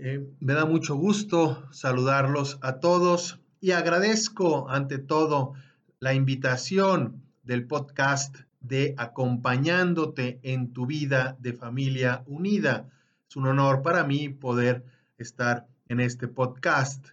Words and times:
Eh, 0.00 0.24
me 0.38 0.54
da 0.54 0.64
mucho 0.64 0.94
gusto 0.94 1.66
saludarlos 1.72 2.60
a 2.62 2.78
todos 2.78 3.40
y 3.60 3.72
agradezco 3.72 4.70
ante 4.70 4.98
todo 4.98 5.54
la 5.98 6.14
invitación 6.14 7.24
del 7.42 7.66
podcast 7.66 8.36
de 8.60 8.94
Acompañándote 8.96 10.38
en 10.44 10.72
tu 10.72 10.86
vida 10.86 11.36
de 11.40 11.52
familia 11.52 12.22
unida. 12.26 12.88
Es 13.28 13.34
un 13.34 13.48
honor 13.48 13.82
para 13.82 14.04
mí 14.04 14.28
poder 14.28 14.84
estar 15.18 15.66
en 15.88 15.98
este 15.98 16.28
podcast. 16.28 17.08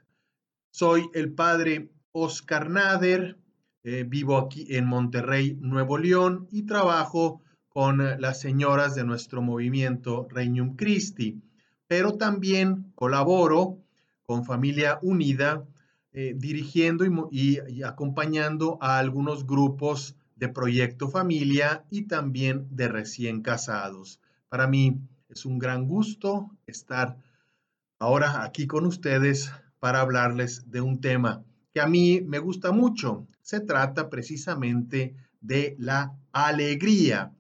Soy 0.70 1.10
el 1.16 1.34
padre 1.34 1.90
Oscar 2.12 2.70
Nader, 2.70 3.40
eh, 3.84 4.06
vivo 4.08 4.38
aquí 4.38 4.68
en 4.76 4.86
Monterrey, 4.86 5.58
Nuevo 5.60 5.98
León 5.98 6.48
y 6.52 6.68
trabajo 6.68 7.42
con 7.68 8.22
las 8.22 8.40
señoras 8.40 8.94
de 8.94 9.06
nuestro 9.06 9.42
movimiento 9.42 10.28
Regnum 10.30 10.76
Christi 10.76 11.42
pero 11.88 12.18
también 12.18 12.92
colaboro 12.96 13.78
con 14.24 14.46
Familia 14.46 15.00
Unida, 15.02 15.66
eh, 16.12 16.34
dirigiendo 16.36 17.06
y, 17.32 17.60
acompañando 17.84 18.78
a 18.82 19.00
algunos 19.00 19.46
grupos 19.46 20.16
de 20.36 20.50
Proyecto 20.50 21.10
Familia 21.10 21.86
y 21.90 22.04
también 22.04 22.68
de 22.72 22.88
recién 22.88 23.42
casados. 23.42 24.20
Para 24.50 24.68
mí 24.68 25.00
es 25.30 25.46
un 25.46 25.60
gran 25.60 25.88
gusto 25.88 26.50
estar 26.66 27.18
ahora 28.00 28.44
aquí 28.44 28.68
con 28.68 28.86
ustedes 28.86 29.52
para 29.80 30.02
hablarles 30.02 30.70
de 30.72 30.82
un 30.82 31.02
tema 31.02 31.44
que 31.76 31.82
a 31.82 31.88
mí 31.88 32.22
me 32.22 32.40
gusta 32.40 32.72
mucho. 32.72 33.28
Se 33.42 33.60
trata 33.60 34.10
precisamente 34.10 35.14
de 35.42 35.76
la 35.78 36.18
alegría. 36.32 37.34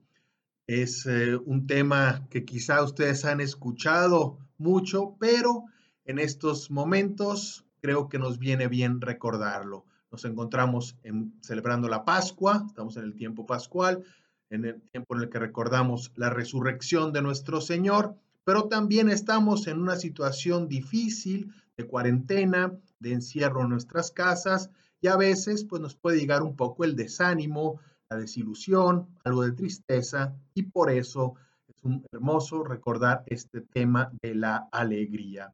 Es 0.68 1.06
eh, 1.06 1.36
un 1.36 1.68
tema 1.68 2.28
que 2.30 2.44
quizá 2.44 2.82
ustedes 2.84 3.24
han 3.26 3.40
escuchado 3.40 4.40
mucho, 4.58 5.16
pero 5.20 5.66
en 6.06 6.18
estos 6.18 6.72
momentos 6.72 7.66
creo 7.82 8.10
que 8.10 8.18
nos 8.18 8.40
viene 8.40 8.68
bien 8.68 9.00
recordarlo. 9.00 9.86
Nos 10.12 10.26
encontramos 10.26 10.98
celebrando 11.42 11.88
la 11.88 12.06
Pascua, 12.06 12.64
estamos 12.68 12.98
en 12.98 13.04
el 13.04 13.16
tiempo 13.16 13.46
pascual, 13.46 14.04
en 14.50 14.66
el 14.66 14.82
tiempo 14.82 15.16
en 15.16 15.24
el 15.24 15.30
que 15.30 15.40
recordamos 15.40 16.12
la 16.16 16.30
resurrección 16.30 17.12
de 17.12 17.22
nuestro 17.22 17.62
Señor, 17.62 18.16
pero 18.44 18.68
también 18.68 19.10
estamos 19.10 19.68
en 19.68 19.80
una 19.80 19.98
situación 19.98 20.68
difícil 20.68 21.54
de 21.78 21.86
cuarentena, 21.86 22.74
de 23.00 23.14
encierro 23.14 23.62
en 23.64 23.70
nuestras 23.70 24.12
casas 24.12 24.70
y 25.02 25.08
a 25.08 25.18
veces 25.18 25.66
pues 25.66 25.82
nos 25.82 25.96
puede 25.96 26.20
llegar 26.20 26.42
un 26.44 26.56
poco 26.56 26.86
el 26.86 26.96
desánimo, 26.96 27.80
la 28.10 28.18
desilusión, 28.18 29.08
algo 29.24 29.44
de 29.44 29.54
tristeza 29.54 30.36
y 30.54 30.64
por 30.64 30.92
eso 30.92 31.36
es 31.68 31.84
un 31.84 32.06
hermoso 32.12 32.64
recordar 32.64 33.24
este 33.28 33.62
tema 33.62 34.12
de 34.22 34.36
la 34.36 34.68
alegría. 34.72 35.54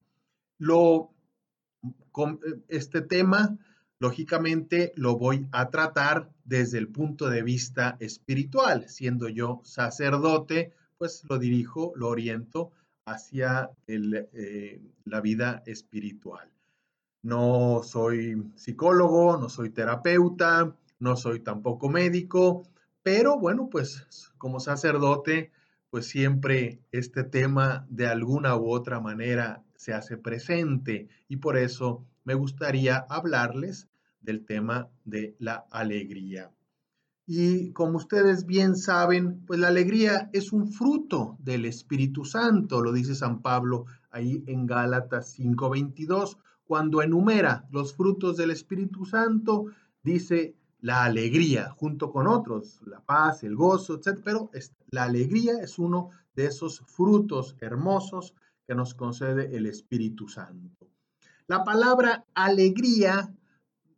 Lo, 0.58 1.11
este 2.67 3.02
tema, 3.02 3.58
lógicamente, 3.99 4.91
lo 4.95 5.17
voy 5.17 5.47
a 5.52 5.69
tratar 5.69 6.30
desde 6.43 6.77
el 6.77 6.89
punto 6.89 7.30
de 7.30 7.41
vista 7.41 7.97
espiritual. 7.99 8.88
Siendo 8.88 9.30
yo 9.30 9.61
sacerdote, 9.64 10.73
pues 10.97 11.23
lo 11.30 11.39
dirijo, 11.39 11.93
lo 11.95 12.09
oriento 12.09 12.71
hacia 13.05 13.71
eh, 13.87 14.81
la 15.05 15.21
vida 15.21 15.64
espiritual. 15.65 16.49
No 17.23 17.81
soy 17.83 18.52
psicólogo, 18.55 19.37
no 19.37 19.49
soy 19.49 19.70
terapeuta, 19.70 20.76
no 21.02 21.16
soy 21.17 21.39
tampoco 21.39 21.89
médico, 21.89 22.64
pero 23.04 23.38
bueno, 23.38 23.70
pues 23.70 24.32
como 24.38 24.60
sacerdote, 24.60 25.52
pues 25.89 26.06
siempre 26.06 26.80
este 26.92 27.23
tema 27.23 27.86
de 27.89 28.08
alguna 28.08 28.56
u 28.56 28.70
otra 28.72 29.00
manera 29.00 29.64
se 29.76 29.94
hace 29.94 30.17
presente 30.17 31.10
y 31.28 31.38
por 31.38 31.58
eso 31.58 32.06
me 32.23 32.36
gustaría 32.36 33.06
hablarles 33.10 33.89
del 34.22 34.45
tema 34.45 34.89
de 35.04 35.36
la 35.39 35.66
alegría. 35.72 36.52
Y 37.26 37.72
como 37.73 37.98
ustedes 37.98 38.45
bien 38.45 38.76
saben, 38.76 39.44
pues 39.45 39.60
la 39.60 39.70
alegría 39.70 40.30
es 40.33 40.52
un 40.52 40.72
fruto 40.72 41.38
del 41.39 41.66
Espíritu 41.66 42.26
Santo, 42.26 42.82
lo 42.82 42.92
dice 42.94 43.16
San 43.16 43.42
Pablo 43.42 43.86
ahí 44.12 44.44
en 44.48 44.68
Gálatas 44.68 45.33
5:22, 45.38 46.38
cuando 46.64 47.02
enumera 47.02 47.68
los 47.72 47.95
frutos 47.95 48.38
del 48.38 48.52
Espíritu 48.52 49.06
Santo, 49.06 49.66
dice 50.04 50.56
la 50.81 51.05
alegría 51.05 51.69
junto 51.69 52.11
con 52.11 52.27
otros, 52.27 52.81
la 52.86 52.99
paz, 52.99 53.43
el 53.43 53.55
gozo, 53.55 53.95
etc. 53.95 54.19
Pero 54.23 54.49
la 54.89 55.03
alegría 55.03 55.53
es 55.61 55.80
uno 55.80 56.09
de 56.36 56.45
esos 56.45 56.81
frutos 56.87 57.55
hermosos 57.61 58.33
que 58.67 58.75
nos 58.75 58.93
concede 58.93 59.55
el 59.55 59.65
Espíritu 59.67 60.27
Santo. 60.27 60.89
La 61.47 61.64
palabra 61.64 62.25
alegría 62.33 63.33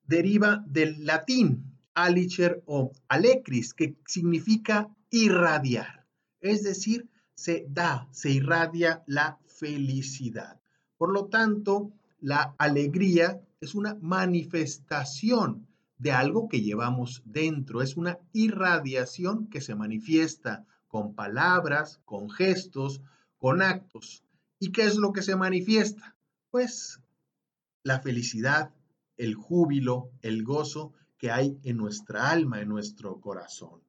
deriva 0.06 0.64
del 0.68 1.06
latín 1.06 1.74
alicer 1.94 2.64
o 2.66 2.92
alecris, 3.08 3.74
que 3.74 3.96
significa 4.06 4.90
irradiar, 5.10 6.08
es 6.42 6.64
decir, 6.64 7.08
se 7.36 7.66
da, 7.70 8.08
se 8.12 8.32
irradia 8.32 9.04
la 9.06 9.40
felicidad. 9.46 10.60
Por 10.98 11.14
lo 11.14 11.28
tanto, 11.28 11.92
la 12.20 12.56
alegría 12.58 13.42
es 13.62 13.76
una 13.76 13.96
manifestación 14.02 15.68
de 16.04 16.12
algo 16.12 16.50
que 16.50 16.62
llevamos 16.62 17.24
dentro. 17.26 17.82
Es 17.82 17.96
una 17.96 18.20
irradiación 18.34 19.48
que 19.48 19.62
se 19.62 19.74
manifiesta 19.74 20.66
con 20.90 21.16
palabras, 21.16 22.02
con 22.04 22.30
gestos, 22.30 23.02
con 23.38 23.62
actos. 23.62 24.22
¿Y 24.60 24.74
qué 24.74 24.84
es 24.84 24.98
lo 24.98 25.14
que 25.14 25.22
se 25.22 25.38
manifiesta? 25.38 26.18
Pues 26.52 27.00
la 27.84 28.02
felicidad, 28.02 28.74
el 29.16 29.34
júbilo, 29.36 30.12
el 30.22 30.44
gozo 30.44 30.92
que 31.18 31.32
hay 31.32 31.58
en 31.64 31.78
nuestra 31.78 32.30
alma, 32.30 32.60
en 32.60 32.68
nuestro 32.68 33.22
corazón. 33.22 33.82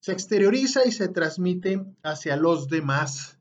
Se 0.00 0.12
exterioriza 0.12 0.86
y 0.86 0.92
se 0.92 1.08
transmite 1.08 1.86
hacia 2.02 2.36
los 2.36 2.68
demás. 2.68 3.38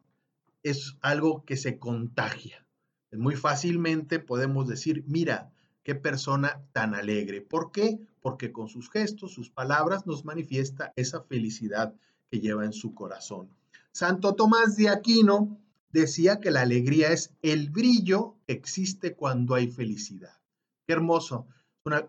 Es 0.63 0.95
algo 1.01 1.43
que 1.43 1.57
se 1.57 1.79
contagia. 1.79 2.65
Muy 3.11 3.35
fácilmente 3.35 4.19
podemos 4.19 4.69
decir, 4.69 5.03
mira, 5.05 5.51
qué 5.87 5.95
persona 5.95 6.61
tan 6.73 6.95
alegre. 6.95 7.39
¿Por 7.39 7.71
qué? 7.71 7.97
Porque 8.19 8.51
con 8.51 8.67
sus 8.67 8.89
gestos, 8.91 9.31
sus 9.31 9.49
palabras 9.49 10.05
nos 10.05 10.25
manifiesta 10.25 10.91
esa 10.97 11.21
felicidad 11.21 11.95
que 12.29 12.41
lleva 12.41 12.65
en 12.65 12.73
su 12.73 12.93
corazón. 12.93 13.49
Santo 13.93 14.35
Tomás 14.35 14.75
de 14.75 14.89
Aquino 14.89 15.57
decía 15.93 16.41
que 16.41 16.51
la 16.51 16.59
alegría 16.59 17.13
es 17.13 17.31
el 17.41 17.69
brillo 17.69 18.35
que 18.45 18.51
existe 18.51 19.15
cuando 19.15 19.55
hay 19.55 19.71
felicidad. 19.71 20.37
Qué 20.85 20.91
hermoso. 20.91 21.47
Una, 21.85 22.05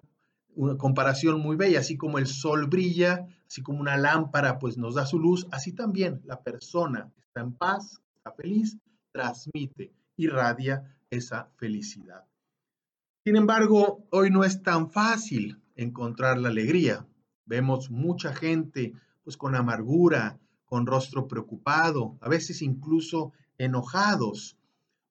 una 0.56 0.77
comparación 0.77 1.39
muy 1.39 1.55
bella, 1.55 1.78
así 1.78 1.97
como 1.97 2.19
el 2.19 2.27
sol 2.27 2.66
brilla, 2.66 3.28
así 3.47 3.62
como 3.62 3.78
una 3.78 3.97
lámpara 3.97 4.59
pues 4.59 4.77
nos 4.77 4.97
da 4.97 5.06
su 5.06 5.21
luz, 5.21 5.47
así 5.53 5.72
también 5.72 6.21
la 6.25 6.43
persona 6.43 7.12
está 7.28 7.43
en 7.43 7.53
paz, 7.53 8.03
está 8.16 8.33
feliz, 8.33 8.77
transmite, 9.12 9.93
irradia 10.16 10.99
esa 11.10 11.49
felicidad. 11.59 12.25
Sin 13.24 13.36
embargo, 13.36 14.06
hoy 14.10 14.30
no 14.30 14.44
es 14.44 14.62
tan 14.62 14.91
fácil 14.91 15.60
encontrar 15.76 16.38
la 16.38 16.48
alegría. 16.48 17.06
Vemos 17.44 17.91
mucha 17.91 18.34
gente 18.34 18.94
pues 19.24 19.36
con 19.36 19.54
amargura, 19.54 20.38
con 20.65 20.86
rostro 20.86 21.28
preocupado, 21.28 22.16
a 22.20 22.28
veces 22.28 22.62
incluso 22.62 23.32
enojados. 23.59 24.56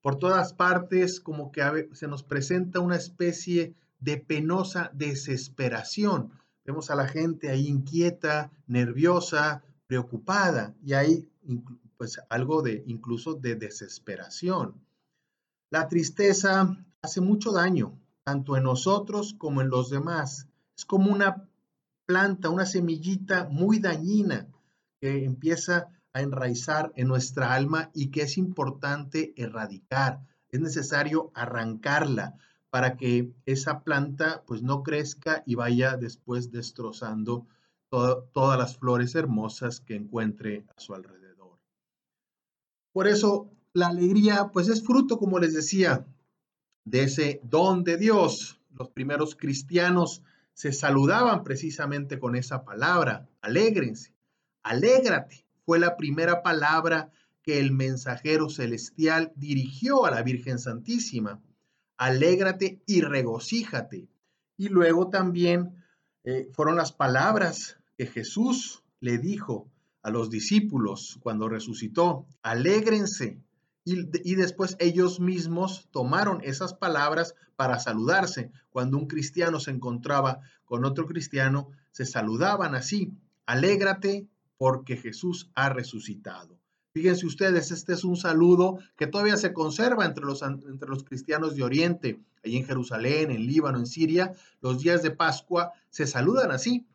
Por 0.02 0.18
todas 0.18 0.54
partes 0.54 1.20
como 1.20 1.52
que 1.52 1.90
se 1.94 2.08
nos 2.08 2.24
presenta 2.24 2.80
una 2.80 2.96
especie 2.96 3.76
de 4.00 4.18
penosa 4.18 4.92
desesperación. 4.94 6.32
Vemos 6.66 6.90
a 6.90 6.96
la 6.96 7.08
gente 7.08 7.50
ahí 7.50 7.68
inquieta, 7.68 8.52
nerviosa, 8.68 9.64
preocupada 9.88 10.76
y 10.84 10.94
hay 10.94 11.30
pues 11.98 12.20
algo 12.30 12.62
de 12.62 12.84
incluso 12.86 13.34
de 13.34 13.56
desesperación. 13.56 14.76
La 15.70 15.88
tristeza 15.88 16.78
hace 17.02 17.22
mucho 17.22 17.52
daño, 17.52 17.98
tanto 18.24 18.58
en 18.58 18.64
nosotros 18.64 19.36
como 19.38 19.62
en 19.62 19.70
los 19.70 19.90
demás. 19.90 20.48
Es 20.78 20.86
como 20.86 21.12
una 21.12 21.48
planta, 22.06 22.50
una 22.50 22.66
semillita 22.66 23.48
muy 23.50 23.80
dañina 23.80 24.48
que 25.00 25.26
empieza 25.26 25.90
a 26.14 26.22
enraizar 26.22 26.92
en 26.96 27.08
nuestra 27.08 27.54
alma 27.54 27.92
y 27.94 28.10
que 28.10 28.24
es 28.24 28.38
importante 28.38 29.34
erradicar, 29.38 30.22
es 30.50 30.60
necesario 30.60 31.32
arrancarla 31.36 32.36
para 32.70 32.98
que 32.98 33.32
esa 33.46 33.84
planta 33.84 34.44
pues 34.46 34.62
no 34.62 34.84
crezca 34.84 35.44
y 35.46 35.56
vaya 35.56 35.98
después 35.98 36.52
destrozando 36.52 37.46
todas 37.90 38.60
las 38.60 38.78
flores 38.78 39.16
hermosas 39.16 39.80
que 39.80 39.96
encuentre 39.96 40.66
a 40.76 40.80
su 40.80 40.94
alrededor. 40.94 41.60
Por 42.92 43.08
eso 43.08 43.50
la 43.74 43.88
alegría 43.88 44.50
pues 44.52 44.68
es 44.68 44.84
fruto, 44.84 45.18
como 45.18 45.40
les 45.40 45.54
decía, 45.54 46.06
de 46.88 47.04
ese 47.04 47.42
don 47.44 47.84
de 47.84 47.98
Dios. 47.98 48.62
Los 48.72 48.90
primeros 48.90 49.36
cristianos 49.36 50.24
se 50.54 50.72
saludaban 50.72 51.44
precisamente 51.44 52.18
con 52.18 52.36
esa 52.36 52.64
palabra, 52.64 53.28
alégrense, 53.42 54.14
alégrate. 54.64 55.46
Fue 55.66 55.80
la 55.80 55.98
primera 55.98 56.42
palabra 56.42 57.12
que 57.44 57.60
el 57.60 57.74
mensajero 57.74 58.50
celestial 58.50 59.34
dirigió 59.36 60.06
a 60.06 60.12
la 60.12 60.24
Virgen 60.24 60.60
Santísima. 60.60 61.42
Alégrate 61.98 62.82
y 62.86 63.02
regocíjate. 63.02 64.08
Y 64.56 64.70
luego 64.70 65.10
también 65.10 65.84
eh, 66.24 66.48
fueron 66.54 66.78
las 66.78 66.94
palabras 66.94 67.78
que 67.98 68.08
Jesús 68.08 68.84
le 69.02 69.18
dijo 69.18 69.70
a 70.04 70.10
los 70.10 70.30
discípulos 70.30 71.20
cuando 71.22 71.50
resucitó. 71.50 72.26
Alégrense. 72.44 73.42
Y, 73.90 74.36
después 74.36 74.76
ellos 74.82 75.22
mismos 75.22 75.88
tomaron 75.92 76.42
esas 76.44 76.74
palabras 76.74 77.36
para 77.56 77.80
saludarse. 77.80 78.52
Cuando 78.70 78.98
un 78.98 79.08
cristiano 79.08 79.62
se 79.62 79.72
encontraba 79.72 80.42
con 80.66 80.84
otro 80.84 81.06
cristiano, 81.06 81.70
se 81.92 82.06
saludaban 82.06 82.76
así. 82.76 83.14
Alégrate 83.46 84.28
porque 84.58 84.98
Jesús 84.98 85.50
ha 85.56 85.70
resucitado. 85.70 86.60
Fíjense 86.92 87.26
ustedes, 87.26 87.72
este 87.72 87.94
es 87.94 88.04
un 88.04 88.18
saludo 88.18 88.78
que 88.98 89.08
todavía 89.08 89.38
se 89.38 89.54
conserva 89.54 90.04
entre 90.04 90.26
los, 90.26 90.42
entre 90.42 90.90
los 90.90 91.06
cristianos 91.06 91.56
de 91.56 91.64
Oriente, 91.64 92.20
allí 92.44 92.58
en 92.58 92.66
Jerusalén, 92.66 93.32
en 93.32 93.48
Líbano, 93.48 93.78
en 93.78 93.86
Siria. 93.86 94.34
Los 94.60 94.82
días 94.82 95.02
de 95.02 95.12
Pascua 95.12 95.72
se 95.90 96.08
saludan 96.08 96.52
así. 96.52 96.86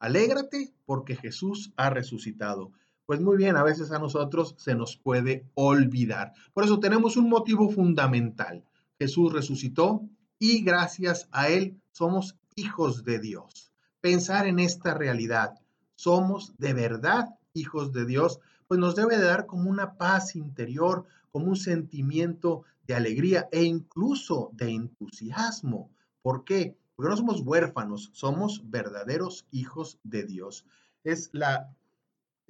Alégrate 0.00 0.72
porque 0.84 1.14
Jesús 1.14 1.70
ha 1.76 1.90
resucitado. 1.90 2.72
Pues 3.10 3.20
muy 3.20 3.36
bien, 3.36 3.56
a 3.56 3.64
veces 3.64 3.90
a 3.90 3.98
nosotros 3.98 4.54
se 4.56 4.76
nos 4.76 4.96
puede 4.96 5.44
olvidar. 5.54 6.32
Por 6.54 6.62
eso 6.62 6.78
tenemos 6.78 7.16
un 7.16 7.28
motivo 7.28 7.68
fundamental. 7.68 8.64
Jesús 9.00 9.32
resucitó 9.32 10.08
y 10.38 10.62
gracias 10.62 11.28
a 11.32 11.48
Él 11.48 11.82
somos 11.90 12.38
hijos 12.54 13.02
de 13.02 13.18
Dios. 13.18 13.72
Pensar 14.00 14.46
en 14.46 14.60
esta 14.60 14.94
realidad. 14.94 15.54
Somos 15.96 16.54
de 16.58 16.72
verdad 16.72 17.30
hijos 17.52 17.92
de 17.92 18.06
Dios 18.06 18.38
pues 18.68 18.78
nos 18.78 18.94
debe 18.94 19.18
de 19.18 19.24
dar 19.24 19.46
como 19.46 19.68
una 19.68 19.94
paz 19.94 20.36
interior, 20.36 21.04
como 21.32 21.46
un 21.46 21.56
sentimiento 21.56 22.62
de 22.86 22.94
alegría 22.94 23.48
e 23.50 23.64
incluso 23.64 24.50
de 24.52 24.70
entusiasmo. 24.70 25.90
¿Por 26.22 26.44
qué? 26.44 26.76
Porque 26.94 27.10
no 27.10 27.16
somos 27.16 27.40
huérfanos, 27.40 28.10
somos 28.12 28.70
verdaderos 28.70 29.48
hijos 29.50 29.98
de 30.04 30.22
Dios. 30.22 30.64
Es 31.02 31.30
la 31.32 31.74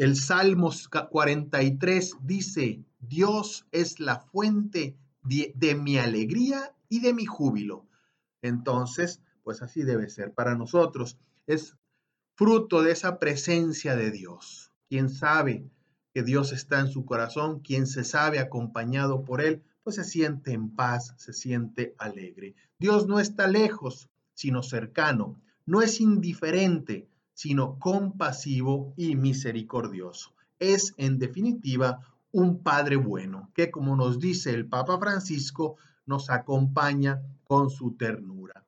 el 0.00 0.16
Salmos 0.16 0.88
43 0.88 2.16
dice, 2.22 2.82
Dios 3.00 3.66
es 3.70 4.00
la 4.00 4.20
fuente 4.20 4.96
de, 5.22 5.52
de 5.54 5.74
mi 5.74 5.98
alegría 5.98 6.74
y 6.88 7.00
de 7.00 7.12
mi 7.12 7.26
júbilo. 7.26 7.86
Entonces, 8.40 9.20
pues 9.44 9.60
así 9.60 9.82
debe 9.82 10.08
ser 10.08 10.32
para 10.32 10.54
nosotros. 10.54 11.18
Es 11.46 11.76
fruto 12.34 12.82
de 12.82 12.92
esa 12.92 13.18
presencia 13.18 13.94
de 13.94 14.10
Dios. 14.10 14.72
¿Quién 14.88 15.10
sabe? 15.10 15.68
que 16.14 16.22
Dios 16.22 16.52
está 16.52 16.80
en 16.80 16.88
su 16.88 17.04
corazón, 17.04 17.60
quien 17.60 17.86
se 17.86 18.02
sabe 18.04 18.38
acompañado 18.38 19.22
por 19.22 19.42
Él, 19.42 19.62
pues 19.82 19.96
se 19.96 20.04
siente 20.04 20.52
en 20.52 20.74
paz, 20.74 21.14
se 21.18 21.34
siente 21.34 21.94
alegre. 21.98 22.54
Dios 22.78 23.06
no 23.06 23.20
está 23.20 23.46
lejos, 23.46 24.08
sino 24.32 24.62
cercano, 24.62 25.40
no 25.66 25.82
es 25.82 26.00
indiferente, 26.00 27.06
sino 27.40 27.78
compasivo 27.78 28.92
y 28.98 29.16
misericordioso. 29.16 30.34
Es, 30.58 30.92
en 30.98 31.18
definitiva, 31.18 32.00
un 32.32 32.62
Padre 32.62 32.96
bueno, 32.96 33.50
que, 33.54 33.70
como 33.70 33.96
nos 33.96 34.20
dice 34.20 34.50
el 34.50 34.66
Papa 34.66 34.98
Francisco, 34.98 35.76
nos 36.04 36.28
acompaña 36.28 37.22
con 37.44 37.70
su 37.70 37.96
ternura. 37.96 38.66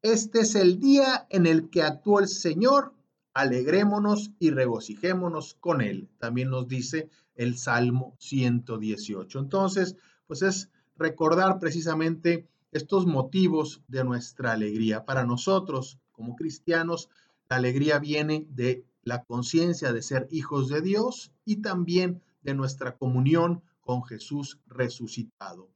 Este 0.00 0.42
es 0.42 0.54
el 0.54 0.78
día 0.78 1.26
en 1.28 1.46
el 1.46 1.70
que 1.70 1.82
actuó 1.82 2.20
el 2.20 2.28
Señor 2.28 2.94
alegrémonos 3.32 4.30
y 4.38 4.50
regocijémonos 4.50 5.54
con 5.54 5.80
él. 5.80 6.08
También 6.18 6.50
nos 6.50 6.68
dice 6.68 7.10
el 7.34 7.58
Salmo 7.58 8.14
118. 8.20 9.40
Entonces, 9.40 9.96
pues 10.28 10.42
es 10.42 10.70
recordar 10.96 11.58
precisamente 11.58 12.46
estos 12.70 13.06
motivos 13.08 13.82
de 13.88 14.04
nuestra 14.04 14.52
alegría. 14.52 15.04
Para 15.04 15.24
nosotros, 15.24 15.98
como 16.12 16.36
cristianos, 16.36 17.08
la 17.48 17.56
alegría 17.56 17.98
viene 17.98 18.46
de 18.50 18.84
la 19.02 19.24
conciencia 19.24 19.92
de 19.92 20.02
ser 20.02 20.28
hijos 20.30 20.68
de 20.68 20.80
Dios 20.80 21.32
y 21.44 21.56
también 21.56 22.22
de 22.42 22.54
nuestra 22.54 22.96
comunión 22.96 23.62
con 23.80 24.02
Jesús 24.04 24.60
resucitado. 24.66 25.68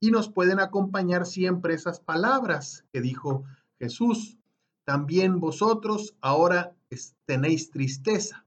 Y 0.00 0.10
nos 0.10 0.28
pueden 0.28 0.60
acompañar 0.60 1.24
siempre 1.26 1.74
esas 1.74 2.00
palabras 2.00 2.84
que 2.92 3.00
dijo 3.00 3.44
Jesús. 3.78 4.36
También 4.84 5.40
vosotros 5.40 6.14
ahora 6.20 6.76
tenéis 7.24 7.70
tristeza, 7.70 8.44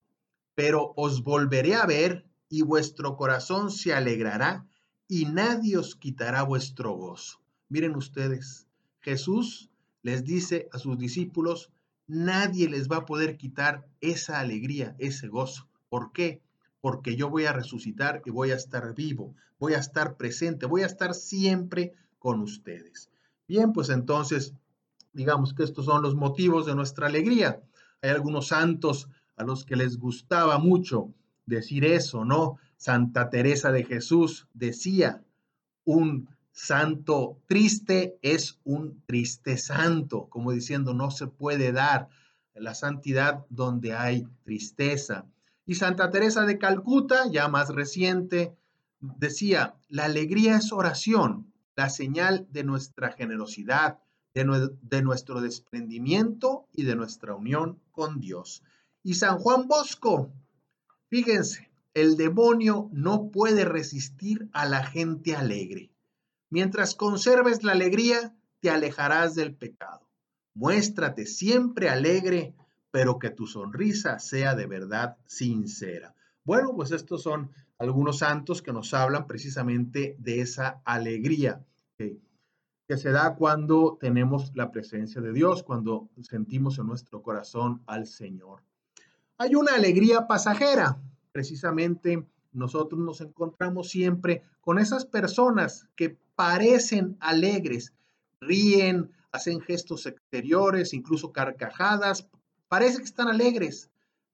pero 0.53 0.93
os 0.95 1.23
volveré 1.23 1.75
a 1.75 1.85
ver 1.85 2.25
y 2.49 2.61
vuestro 2.61 3.17
corazón 3.17 3.71
se 3.71 3.93
alegrará 3.93 4.67
y 5.07 5.25
nadie 5.25 5.77
os 5.77 5.95
quitará 5.95 6.43
vuestro 6.43 6.93
gozo. 6.93 7.39
Miren 7.69 7.95
ustedes, 7.95 8.67
Jesús 8.99 9.71
les 10.03 10.23
dice 10.23 10.69
a 10.71 10.79
sus 10.79 10.97
discípulos, 10.97 11.71
nadie 12.07 12.69
les 12.69 12.89
va 12.89 12.97
a 12.97 13.05
poder 13.05 13.37
quitar 13.37 13.85
esa 14.01 14.39
alegría, 14.39 14.95
ese 14.97 15.27
gozo. 15.27 15.67
¿Por 15.89 16.11
qué? 16.11 16.41
Porque 16.81 17.15
yo 17.15 17.29
voy 17.29 17.45
a 17.45 17.53
resucitar 17.53 18.21
y 18.25 18.31
voy 18.31 18.51
a 18.51 18.55
estar 18.55 18.93
vivo, 18.95 19.35
voy 19.59 19.73
a 19.73 19.79
estar 19.79 20.15
presente, 20.15 20.65
voy 20.65 20.83
a 20.83 20.87
estar 20.87 21.13
siempre 21.13 21.93
con 22.19 22.41
ustedes. 22.41 23.09
Bien, 23.47 23.73
pues 23.73 23.89
entonces, 23.89 24.53
digamos 25.13 25.53
que 25.53 25.63
estos 25.63 25.85
son 25.85 26.01
los 26.01 26.15
motivos 26.15 26.65
de 26.65 26.75
nuestra 26.75 27.07
alegría. 27.07 27.61
Hay 28.01 28.09
algunos 28.09 28.47
santos 28.47 29.09
a 29.35 29.43
los 29.43 29.63
que 29.63 29.75
les 29.75 29.97
gustaba 29.97 30.57
mucho 30.59 31.13
decir 31.45 31.85
eso, 31.85 32.25
¿no? 32.25 32.57
Santa 32.77 33.29
Teresa 33.29 33.71
de 33.71 33.83
Jesús 33.83 34.47
decía, 34.53 35.23
un 35.85 36.29
santo 36.57 37.39
triste 37.45 38.17
es 38.23 38.59
un 38.63 39.03
triste 39.05 39.59
santo, 39.59 40.27
como 40.27 40.51
diciendo, 40.51 40.95
no 40.95 41.11
se 41.11 41.27
puede 41.27 41.71
dar 41.71 42.09
la 42.55 42.73
santidad 42.73 43.45
donde 43.51 43.93
hay 43.93 44.27
tristeza. 44.43 45.27
Y 45.67 45.75
Santa 45.75 46.09
Teresa 46.09 46.47
de 46.47 46.57
Calcuta, 46.57 47.29
ya 47.29 47.47
más 47.47 47.69
reciente, 47.69 48.57
decía, 48.99 49.75
la 49.87 50.05
alegría 50.05 50.57
es 50.57 50.73
oración, 50.73 51.53
la 51.75 51.91
señal 51.91 52.47
de 52.49 52.63
nuestra 52.63 53.11
generosidad, 53.11 53.99
de, 54.33 55.01
nuestro 55.03 55.41
desprendimiento 55.41 56.67
y 56.73 56.85
de 56.85 56.95
nuestra 56.95 57.35
unión 57.35 57.79
con 57.91 58.19
Dios. 58.19 58.63
Y 59.03 59.13
San 59.13 59.37
Juan 59.37 59.67
Bosco, 59.67 60.31
fíjense, 61.09 61.69
el 61.93 62.17
demonio 62.17 62.89
no 62.91 63.29
puede 63.29 63.63
resistir 63.63 64.49
a 64.53 64.65
la 64.65 64.83
gente 64.83 65.35
alegre. 65.35 65.91
Mientras 66.49 66.95
conserves 66.95 67.63
la 67.63 67.73
alegría, 67.73 68.33
te 68.59 68.69
alejarás 68.69 69.35
del 69.35 69.53
pecado. 69.55 70.07
Muéstrate 70.53 71.25
siempre 71.25 71.89
alegre, 71.89 72.55
pero 72.91 73.19
que 73.19 73.29
tu 73.29 73.45
sonrisa 73.45 74.19
sea 74.19 74.55
de 74.55 74.65
verdad 74.65 75.17
sincera. 75.25 76.15
Bueno, 76.43 76.73
pues 76.75 76.91
estos 76.91 77.23
son 77.23 77.51
algunos 77.77 78.19
santos 78.19 78.61
que 78.61 78.73
nos 78.73 78.93
hablan 78.93 79.27
precisamente 79.27 80.15
de 80.19 80.41
esa 80.41 80.81
alegría 80.85 81.63
que 81.97 82.97
se 82.97 83.11
da 83.11 83.35
cuando 83.35 83.97
tenemos 83.99 84.53
la 84.55 84.71
presencia 84.71 85.19
de 85.19 85.33
Dios, 85.33 85.61
cuando 85.61 86.09
sentimos 86.21 86.79
en 86.79 86.87
nuestro 86.87 87.21
corazón 87.21 87.83
al 87.85 88.07
Señor. 88.07 88.63
Hay 89.37 89.55
una 89.55 89.75
alegría 89.75 90.25
pasajera. 90.25 90.97
Precisamente 91.33 92.25
nosotros 92.53 92.99
nos 92.99 93.21
encontramos 93.21 93.89
siempre 93.89 94.43
con 94.61 94.79
esas 94.79 95.05
personas 95.05 95.87
que 95.95 96.17
parecen 96.35 97.17
alegres, 97.19 97.93
ríen, 98.39 99.11
hacen 99.31 99.61
gestos 99.61 100.05
exteriores, 100.05 100.93
incluso 100.93 101.31
carcajadas, 101.31 102.27
parece 102.67 102.99
que 102.99 103.05
están 103.05 103.27
alegres, 103.27 103.89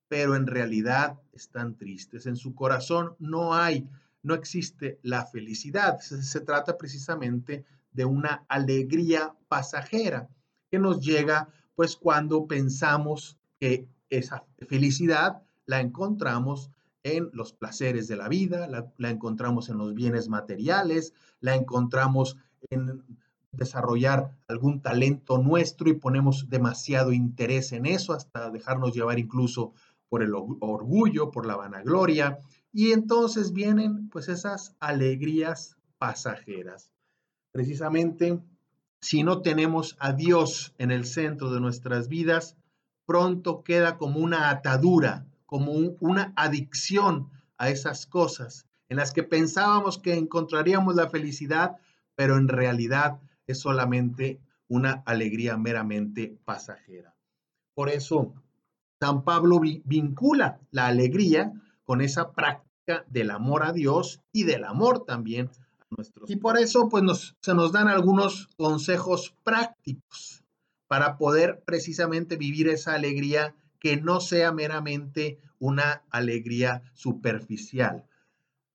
pero 0.07 0.35
en 0.35 0.47
realidad 0.47 1.19
están 1.31 1.75
tristes. 1.75 2.25
En 2.25 2.35
su 2.35 2.53
corazón 2.53 3.15
no 3.19 3.53
hay, 3.53 3.87
no 4.21 4.33
existe 4.33 4.99
la 5.01 5.25
felicidad. 5.25 5.99
Se, 5.99 6.21
se 6.23 6.41
trata 6.41 6.77
precisamente 6.77 7.65
de 7.91 8.05
una 8.05 8.45
alegría 8.47 9.33
pasajera 9.47 10.29
que 10.69 10.79
nos 10.79 10.99
llega 11.05 11.49
pues 11.75 11.95
cuando 11.95 12.47
pensamos 12.47 13.37
que 13.59 13.87
esa 14.09 14.43
felicidad 14.67 15.41
la 15.65 15.79
encontramos 15.79 16.69
en 17.03 17.29
los 17.33 17.53
placeres 17.53 18.07
de 18.07 18.15
la 18.15 18.29
vida, 18.29 18.67
la, 18.67 19.09
encontramos 19.09 19.69
en 19.69 19.77
los 19.77 19.93
bienes 19.93 20.29
materiales, 20.29 21.13
la 21.41 21.55
encontramos 21.55 22.37
en 22.69 23.03
desarrollar 23.51 24.35
algún 24.47 24.81
talento 24.81 25.37
nuestro 25.37 25.89
y 25.89 25.93
ponemos 25.93 26.49
demasiado 26.49 27.11
interés 27.11 27.71
en 27.73 27.85
eso 27.85 28.13
hasta 28.13 28.49
dejarnos 28.49 28.93
llevar 28.93 29.19
incluso 29.19 29.73
por 30.09 30.23
el 30.23 30.33
orgullo, 30.33 31.31
por 31.31 31.45
la 31.45 31.55
vanagloria. 31.55 32.39
Y 32.71 32.91
entonces 32.91 33.51
vienen 33.51 34.09
pues 34.09 34.29
esas 34.29 34.75
alegrías 34.79 35.75
pasajeras. 35.97 36.89
Precisamente, 37.51 38.39
si 39.01 39.23
no 39.23 39.41
tenemos 39.41 39.95
a 39.99 40.13
Dios 40.13 40.73
en 40.77 40.89
el 40.91 41.05
centro 41.05 41.51
de 41.51 41.59
nuestras 41.59 42.07
vidas, 42.07 42.57
pronto 43.05 43.63
queda 43.63 43.97
como 43.97 44.19
una 44.19 44.49
atadura, 44.49 45.25
como 45.53 45.73
una 45.99 46.33
adicción 46.35 47.29
a 47.59 47.69
esas 47.69 48.07
cosas 48.07 48.65
en 48.89 48.97
las 48.97 49.11
que 49.11 49.21
pensábamos 49.21 49.99
que 49.99 50.15
encontraríamos 50.15 50.95
la 50.95 51.11
felicidad, 51.11 51.77
pero 52.15 52.37
en 52.37 52.47
realidad 52.47 53.19
es 53.45 53.59
solamente 53.59 54.39
una 54.67 55.03
alegría 55.05 55.55
meramente 55.55 56.35
pasajera. 56.43 57.13
Por 57.75 57.89
eso, 57.89 58.33
San 58.99 59.23
Pablo 59.23 59.59
vincula 59.59 60.59
la 60.71 60.87
alegría 60.87 61.53
con 61.83 62.01
esa 62.01 62.31
práctica 62.31 63.05
del 63.07 63.29
amor 63.29 63.61
a 63.61 63.73
Dios 63.73 64.21
y 64.31 64.45
del 64.45 64.63
amor 64.63 65.05
también 65.05 65.51
a 65.81 65.85
nuestros. 65.95 66.31
Y 66.31 66.37
por 66.37 66.57
eso, 66.57 66.89
pues 66.89 67.35
se 67.41 67.53
nos 67.53 67.71
dan 67.71 67.89
algunos 67.89 68.49
consejos 68.57 69.35
prácticos 69.43 70.43
para 70.87 71.15
poder 71.19 71.61
precisamente 71.63 72.37
vivir 72.37 72.69
esa 72.69 72.95
alegría 72.95 73.53
que 73.83 73.97
no 73.97 74.19
sea 74.19 74.51
meramente 74.51 75.37
una 75.59 76.03
alegría 76.09 76.81
superficial. 76.93 78.07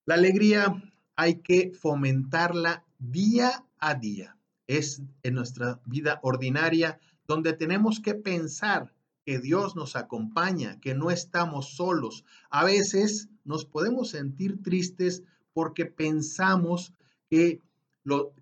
La 0.07 0.15
alegría 0.15 0.81
hay 1.17 1.41
que 1.41 1.73
fomentarla 1.73 2.85
día 2.99 3.65
a 3.81 3.95
día 3.95 4.39
es 4.69 5.03
en 5.23 5.35
nuestra 5.35 5.81
vida 5.87 6.21
ordinaria 6.23 7.01
donde 7.27 7.53
tenemos 7.55 8.01
que 8.01 8.15
pensar 8.15 8.95
que 9.25 9.39
Dios 9.39 9.75
nos 9.75 9.97
acompaña, 9.97 10.79
que 10.81 10.95
no 10.95 11.11
estamos 11.11 11.75
solos. 11.75 12.25
A 12.51 12.65
veces 12.65 13.29
nos 13.45 13.65
podemos 13.65 14.11
sentir 14.11 14.63
tristes 14.63 15.25
porque 15.53 15.87
pensamos 15.87 16.95
que, 17.29 17.61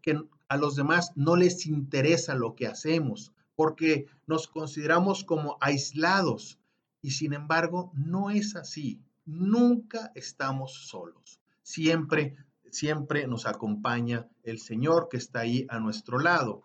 que 0.03 0.21
a 0.49 0.57
los 0.57 0.77
demás 0.77 1.13
no 1.17 1.35
les 1.37 1.67
interesa 1.67 2.35
lo 2.35 2.55
que 2.55 2.67
hacemos, 2.67 3.33
porque 3.57 4.07
nos 4.27 4.47
consideramos 4.47 5.25
como 5.25 5.59
aislados. 5.61 6.59
Y 7.03 7.11
sin 7.13 7.33
embargo, 7.33 7.91
no 7.95 8.31
es 8.31 8.55
así. 8.55 9.01
Nunca 9.25 10.13
estamos 10.15 10.87
solos. 10.87 11.41
Siempre 11.63 12.37
siempre 12.77 13.27
nos 13.27 13.47
acompaña 13.47 14.29
el 14.43 14.59
Señor 14.59 15.09
que 15.11 15.17
está 15.17 15.41
ahí 15.41 15.67
a 15.69 15.81
nuestro 15.81 16.19
lado. 16.19 16.63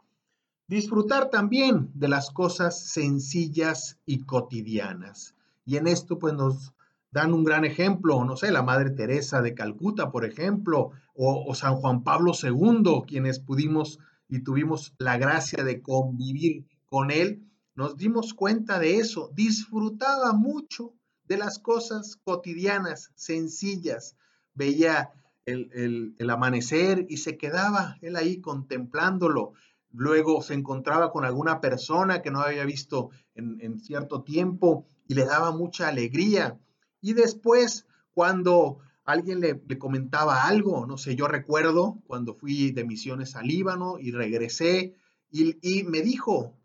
Disfrutar 0.67 1.29
también 1.29 1.89
de 1.93 2.07
las 2.07 2.31
cosas 2.31 2.85
sencillas 2.89 3.97
y 4.05 4.23
cotidianas. 4.25 5.35
Y 5.65 5.77
en 5.77 5.87
esto 5.87 6.19
pues 6.19 6.33
nos 6.33 6.73
dan 7.11 7.33
un 7.33 7.43
gran 7.43 7.65
ejemplo, 7.65 8.23
no 8.23 8.37
sé, 8.37 8.51
la 8.51 8.63
Madre 8.63 8.91
Teresa 8.91 9.41
de 9.41 9.53
Calcuta, 9.53 10.11
por 10.11 10.25
ejemplo, 10.25 10.91
o, 11.13 11.45
o 11.45 11.55
San 11.55 11.75
Juan 11.75 12.03
Pablo 12.03 12.31
II, 12.41 13.03
quienes 13.05 13.39
pudimos 13.39 13.99
y 14.29 14.43
tuvimos 14.43 14.93
la 14.97 15.17
gracia 15.17 15.63
de 15.65 15.81
convivir 15.81 16.65
con 16.91 17.09
él, 17.09 17.49
nos 17.73 17.95
dimos 17.95 18.33
cuenta 18.33 18.77
de 18.77 18.97
eso, 18.97 19.31
disfrutaba 19.33 20.33
mucho 20.33 20.93
de 21.23 21.37
las 21.37 21.57
cosas 21.57 22.17
cotidianas, 22.21 23.11
sencillas, 23.15 24.17
veía 24.53 25.13
el, 25.45 26.13
amanecer 26.29 27.05
y 27.07 27.17
se 27.17 27.37
quedaba 27.37 27.95
él 28.01 28.17
ahí 28.17 28.41
contemplándolo. 28.41 29.53
Luego 29.93 30.41
se 30.41 30.53
encontraba 30.53 31.13
con 31.13 31.23
alguna 31.23 31.61
persona 31.61 32.21
que 32.21 32.29
no 32.29 32.41
había 32.41 32.65
visto 32.65 33.11
en, 33.35 33.79
cierto 33.79 34.23
tiempo 34.23 34.85
y 35.07 35.13
le 35.13 35.23
daba 35.23 35.53
mucha 35.53 35.87
alegría. 35.87 36.59
Y 36.99 37.13
después, 37.13 37.85
cuando 38.13 38.79
alguien 39.05 39.39
le, 39.39 39.61
comentaba 39.77 40.43
algo, 40.43 40.85
no 40.85 40.97
sé, 40.97 41.15
yo 41.15 41.29
recuerdo 41.29 42.01
cuando 42.05 42.35
fui 42.35 42.71
de 42.71 42.83
misiones 42.83 43.37
al 43.37 43.47
Líbano 43.47 43.97
y 43.97 44.11
regresé 44.11 44.93
y, 45.31 45.55
y 45.61 45.83
me 45.85 46.01
dijo, 46.01 46.57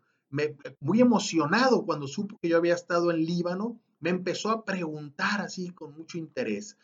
muy 0.79 1.01
emocionado 1.01 1.85
cuando 1.85 2.07
supo 2.07 2.37
que 2.37 2.49
yo 2.49 2.57
había 2.57 2.75
estado 2.75 3.11
en 3.11 3.25
Líbano, 3.25 3.79
me 3.99 4.09
empezó 4.09 4.49
a 4.49 4.65
preguntar 4.65 5.41
así 5.41 5.69
con 5.69 5.95
mucho 5.95 6.17
interés, 6.17 6.77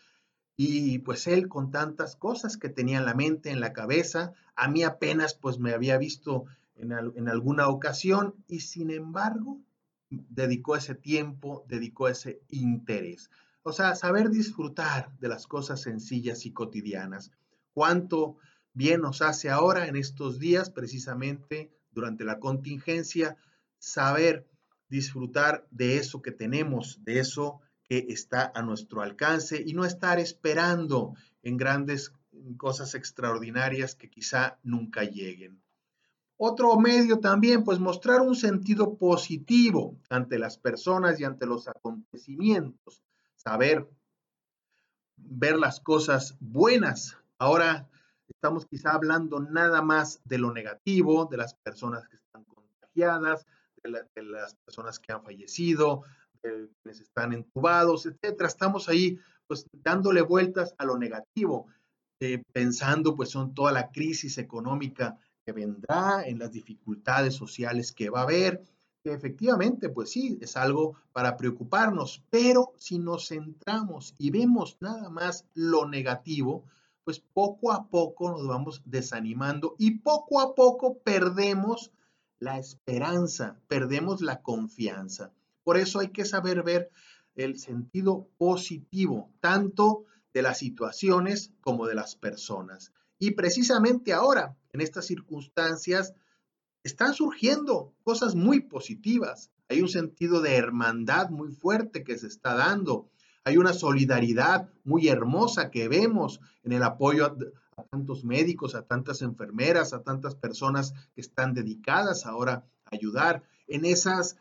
y 0.55 0.99
pues 0.99 1.27
él 1.27 1.47
con 1.47 1.71
tantas 1.71 2.15
cosas 2.15 2.57
que 2.57 2.69
tenía 2.69 2.99
en 2.99 3.05
la 3.05 3.15
mente, 3.15 3.49
en 3.49 3.59
la 3.59 3.73
cabeza, 3.73 4.33
a 4.55 4.67
mí 4.67 4.83
apenas 4.83 5.33
pues 5.33 5.57
me 5.57 5.73
había 5.73 5.97
visto 5.97 6.45
en, 6.75 6.91
en 6.91 7.27
alguna 7.27 7.67
ocasión 7.69 8.35
y 8.47 8.59
sin 8.59 8.91
embargo 8.91 9.59
dedicó 10.09 10.75
ese 10.75 10.93
tiempo, 10.93 11.65
dedicó 11.67 12.07
ese 12.07 12.41
interés. 12.49 13.31
O 13.63 13.71
sea, 13.71 13.95
saber 13.95 14.29
disfrutar 14.29 15.17
de 15.19 15.29
las 15.29 15.47
cosas 15.47 15.81
sencillas 15.81 16.45
y 16.45 16.51
cotidianas. 16.51 17.31
Cuánto 17.73 18.37
bien 18.73 19.01
nos 19.01 19.21
hace 19.21 19.49
ahora 19.49 19.87
en 19.87 19.95
estos 19.95 20.37
días, 20.37 20.69
precisamente 20.69 21.71
durante 21.93 22.23
la 22.23 22.39
contingencia, 22.39 23.37
saber 23.79 24.47
disfrutar 24.89 25.67
de 25.71 25.97
eso 25.97 26.21
que 26.21 26.31
tenemos, 26.31 27.03
de 27.03 27.19
eso 27.19 27.61
que 27.83 28.05
está 28.09 28.51
a 28.55 28.61
nuestro 28.61 29.01
alcance 29.01 29.61
y 29.65 29.73
no 29.73 29.85
estar 29.85 30.19
esperando 30.19 31.15
en 31.41 31.57
grandes 31.57 32.13
cosas 32.57 32.95
extraordinarias 32.95 33.95
que 33.95 34.09
quizá 34.09 34.59
nunca 34.63 35.03
lleguen. 35.03 35.61
Otro 36.37 36.77
medio 36.79 37.19
también, 37.19 37.63
pues 37.63 37.79
mostrar 37.79 38.21
un 38.21 38.35
sentido 38.35 38.97
positivo 38.97 39.97
ante 40.09 40.39
las 40.39 40.57
personas 40.57 41.19
y 41.19 41.23
ante 41.23 41.45
los 41.45 41.67
acontecimientos, 41.67 43.03
saber 43.35 43.87
ver 45.15 45.57
las 45.57 45.79
cosas 45.79 46.35
buenas. 46.39 47.17
Ahora 47.37 47.89
estamos 48.43 48.65
quizá 48.65 48.91
hablando 48.91 49.39
nada 49.39 49.81
más 49.81 50.19
de 50.25 50.37
lo 50.37 50.51
negativo, 50.51 51.29
de 51.31 51.37
las 51.37 51.53
personas 51.53 52.05
que 52.09 52.17
están 52.17 52.43
contagiadas, 52.43 53.47
de, 53.81 54.03
de 54.13 54.23
las 54.23 54.55
personas 54.55 54.99
que 54.99 55.13
han 55.13 55.23
fallecido, 55.23 56.03
quienes 56.41 56.99
están 56.99 57.31
entubados, 57.31 58.05
etcétera. 58.05 58.49
Estamos 58.49 58.89
ahí 58.89 59.17
pues 59.47 59.65
dándole 59.71 60.21
vueltas 60.21 60.75
a 60.77 60.83
lo 60.83 60.97
negativo, 60.97 61.67
eh, 62.19 62.43
pensando 62.51 63.15
pues 63.15 63.33
en 63.33 63.53
toda 63.53 63.71
la 63.71 63.89
crisis 63.91 64.37
económica 64.37 65.17
que 65.45 65.53
vendrá, 65.53 66.23
en 66.25 66.39
las 66.39 66.51
dificultades 66.51 67.35
sociales 67.35 67.93
que 67.93 68.09
va 68.09 68.19
a 68.19 68.23
haber, 68.23 68.61
que 69.05 69.13
efectivamente 69.13 69.87
pues 69.87 70.11
sí, 70.11 70.37
es 70.41 70.57
algo 70.57 70.97
para 71.13 71.37
preocuparnos, 71.37 72.21
pero 72.29 72.73
si 72.75 72.99
nos 72.99 73.29
centramos 73.29 74.15
y 74.17 74.31
vemos 74.31 74.75
nada 74.81 75.09
más 75.09 75.45
lo 75.53 75.87
negativo, 75.87 76.65
pues 77.03 77.19
poco 77.19 77.71
a 77.71 77.89
poco 77.89 78.31
nos 78.31 78.47
vamos 78.47 78.81
desanimando 78.85 79.75
y 79.77 79.99
poco 79.99 80.39
a 80.39 80.55
poco 80.55 80.99
perdemos 80.99 81.91
la 82.39 82.57
esperanza, 82.59 83.59
perdemos 83.67 84.21
la 84.21 84.41
confianza. 84.41 85.31
Por 85.63 85.77
eso 85.77 85.99
hay 85.99 86.09
que 86.09 86.25
saber 86.25 86.63
ver 86.63 86.89
el 87.35 87.57
sentido 87.57 88.27
positivo, 88.37 89.31
tanto 89.39 90.05
de 90.33 90.41
las 90.41 90.57
situaciones 90.57 91.51
como 91.61 91.87
de 91.87 91.95
las 91.95 92.15
personas. 92.15 92.91
Y 93.19 93.31
precisamente 93.31 94.13
ahora, 94.13 94.57
en 94.73 94.81
estas 94.81 95.05
circunstancias, 95.05 96.13
están 96.83 97.13
surgiendo 97.13 97.93
cosas 98.03 98.35
muy 98.35 98.59
positivas. 98.61 99.51
Hay 99.69 99.81
un 99.81 99.89
sentido 99.89 100.41
de 100.41 100.55
hermandad 100.55 101.29
muy 101.29 101.51
fuerte 101.51 102.03
que 102.03 102.17
se 102.17 102.27
está 102.27 102.55
dando. 102.55 103.09
Hay 103.45 103.57
una 103.57 103.73
solidaridad 103.73 104.69
muy 104.83 105.07
hermosa 105.07 105.69
que 105.69 105.87
vemos 105.87 106.39
en 106.63 106.71
el 106.71 106.83
apoyo 106.83 107.25
a, 107.25 107.83
tantos 107.91 108.23
médicos, 108.23 108.75
a 108.75 108.83
tantas 108.83 109.21
enfermeras, 109.21 109.93
a 109.93 110.03
tantas 110.03 110.35
personas 110.35 110.93
que 111.13 111.21
están 111.21 111.53
dedicadas 111.53 112.25
ahora 112.25 112.65
a 112.85 112.95
ayudar. 112.95 113.43
En 113.67 113.85
esas 113.85 114.37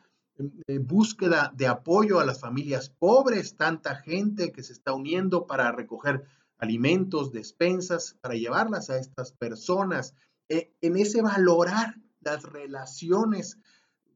búsqueda 0.80 1.52
de 1.54 1.66
apoyo 1.66 2.18
a 2.18 2.24
las 2.24 2.40
familias 2.40 2.88
pobres, 2.88 3.56
tanta 3.56 3.96
gente 3.96 4.52
que 4.52 4.62
se 4.62 4.72
está 4.72 4.92
uniendo 4.92 5.46
para 5.46 5.72
recoger 5.72 6.24
alimentos, 6.58 7.32
despensas, 7.32 8.16
para 8.20 8.34
llevarlas 8.34 8.88
a 8.90 8.98
estas 8.98 9.32
personas, 9.32 10.14
e, 10.48 10.72
en 10.80 10.96
ese 10.96 11.22
valorar 11.22 11.96
las 12.20 12.44
relaciones 12.44 13.58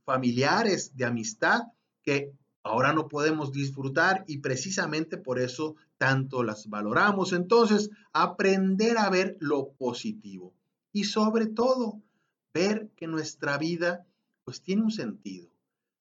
familiares 0.04 0.96
de 0.96 1.04
amistad 1.04 1.62
que 2.02 2.32
ahora 2.66 2.92
no 2.92 3.08
podemos 3.08 3.52
disfrutar 3.52 4.24
y 4.26 4.38
precisamente 4.38 5.16
por 5.16 5.38
eso 5.38 5.76
tanto 5.98 6.42
las 6.42 6.68
valoramos. 6.68 7.32
Entonces, 7.32 7.90
aprender 8.12 8.98
a 8.98 9.08
ver 9.10 9.36
lo 9.40 9.72
positivo 9.72 10.54
y 10.92 11.04
sobre 11.04 11.46
todo 11.46 12.00
ver 12.52 12.90
que 12.96 13.06
nuestra 13.06 13.58
vida 13.58 14.06
pues 14.44 14.62
tiene 14.62 14.82
un 14.82 14.90
sentido 14.90 15.48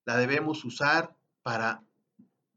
la 0.05 0.17
debemos 0.17 0.63
usar 0.63 1.15
para, 1.43 1.84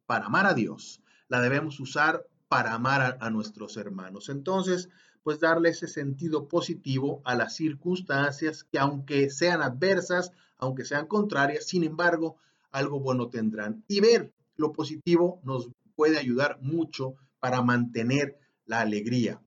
para 0.07 0.27
amar 0.27 0.47
a 0.47 0.55
Dios, 0.55 1.03
la 1.29 1.41
debemos 1.41 1.81
usar 1.81 2.27
para 2.49 2.75
amar 2.75 3.01
a, 3.01 3.27
a 3.27 3.31
nuestros 3.31 3.77
hermanos. 3.77 4.29
Entonces, 4.29 4.89
pues 5.23 5.41
darle 5.41 5.71
ese 5.71 5.89
sentido 5.89 6.47
positivo 6.47 7.21
a 7.25 7.35
las 7.35 7.57
circunstancias 7.57 8.65
que 8.65 8.79
aunque 8.79 9.31
sean 9.31 9.63
adversas, 9.63 10.33
aunque 10.59 10.85
sean 10.85 11.07
contrarias, 11.07 11.67
sin 11.67 11.85
embargo, 11.85 12.37
algo 12.71 13.01
bueno 13.01 13.29
tendrán. 13.29 13.85
Y 13.89 14.01
ver 14.01 14.33
lo 14.57 14.73
positivo 14.73 15.41
nos 15.45 15.71
puede 15.95 16.19
ayudar 16.19 16.59
mucho 16.61 17.15
para 17.41 17.63
mantener 17.63 18.39
la 18.67 18.81
alegría. 18.81 19.41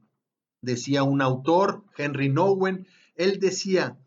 Decía 0.62 1.04
un 1.04 1.22
autor, 1.22 1.84
Henry 1.98 2.30
Nowen, 2.30 2.88
él 3.16 3.40
decía 3.40 3.98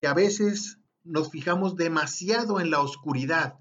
que 0.00 0.06
a 0.06 0.14
veces 0.14 0.78
nos 1.04 1.30
fijamos 1.30 1.76
demasiado 1.76 2.60
en 2.60 2.70
la 2.70 2.80
oscuridad 2.80 3.58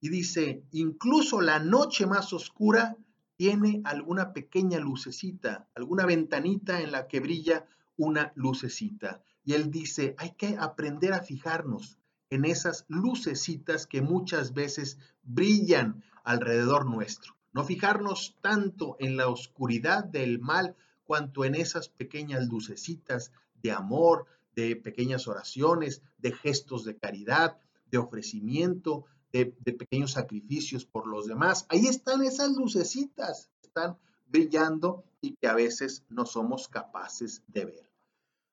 y 0.00 0.10
dice, 0.10 0.62
incluso 0.70 1.40
la 1.40 1.58
noche 1.58 2.06
más 2.06 2.32
oscura 2.32 2.96
tiene 3.36 3.82
alguna 3.84 4.32
pequeña 4.32 4.78
lucecita, 4.78 5.68
alguna 5.74 6.06
ventanita 6.06 6.80
en 6.80 6.92
la 6.92 7.08
que 7.08 7.20
brilla 7.20 7.66
una 7.96 8.32
lucecita. 8.36 9.22
Y 9.44 9.54
él 9.54 9.70
dice, 9.70 10.14
hay 10.18 10.32
que 10.32 10.56
aprender 10.58 11.12
a 11.12 11.22
fijarnos 11.22 11.97
en 12.30 12.44
esas 12.44 12.84
lucecitas 12.88 13.86
que 13.86 14.02
muchas 14.02 14.54
veces 14.54 14.98
brillan 15.22 16.02
alrededor 16.24 16.86
nuestro. 16.86 17.36
No 17.52 17.64
fijarnos 17.64 18.36
tanto 18.40 18.96
en 18.98 19.16
la 19.16 19.28
oscuridad 19.28 20.04
del 20.04 20.38
mal 20.38 20.76
cuanto 21.04 21.44
en 21.44 21.54
esas 21.54 21.88
pequeñas 21.88 22.46
lucecitas 22.48 23.32
de 23.62 23.72
amor, 23.72 24.26
de 24.54 24.76
pequeñas 24.76 25.26
oraciones, 25.26 26.02
de 26.18 26.32
gestos 26.32 26.84
de 26.84 26.96
caridad, 26.96 27.58
de 27.90 27.98
ofrecimiento, 27.98 29.06
de, 29.32 29.46
pequeños 29.46 30.12
sacrificios 30.12 30.84
por 30.84 31.06
los 31.06 31.26
demás. 31.26 31.66
Ahí 31.68 31.86
están 31.86 32.24
esas 32.24 32.52
lucecitas, 32.52 33.50
están 33.62 33.98
brillando 34.26 35.04
y 35.20 35.34
que 35.36 35.48
a 35.48 35.54
veces 35.54 36.04
no 36.08 36.26
somos 36.26 36.68
capaces 36.68 37.42
de 37.46 37.64
ver. 37.66 37.87